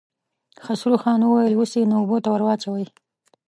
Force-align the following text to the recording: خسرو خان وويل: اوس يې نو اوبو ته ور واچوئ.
خسرو 0.65 0.97
خان 1.03 1.19
وويل: 1.23 1.53
اوس 1.55 1.71
يې 1.79 1.83
نو 1.89 1.95
اوبو 1.99 2.17
ته 2.23 2.29
ور 2.31 2.41
واچوئ. 2.45 2.85